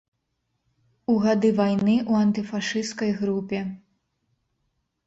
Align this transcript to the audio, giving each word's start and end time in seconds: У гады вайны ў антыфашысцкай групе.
У 1.13 1.17
гады 1.25 1.51
вайны 1.59 1.95
ў 2.09 2.13
антыфашысцкай 2.25 3.17
групе. 3.21 3.59